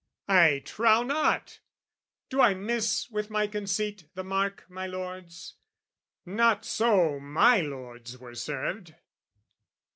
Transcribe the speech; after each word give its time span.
I 0.27 0.63
trow 0.65 1.03
not! 1.03 1.59
do 2.31 2.41
I 2.41 2.55
miss 2.55 3.07
with 3.11 3.29
my 3.29 3.45
conceit 3.45 4.05
The 4.15 4.23
mark, 4.23 4.65
my 4.67 4.87
lords? 4.87 5.57
not 6.25 6.65
so 6.65 7.19
my 7.19 7.61
lords 7.63 8.17
were 8.17 8.33
served! 8.33 8.95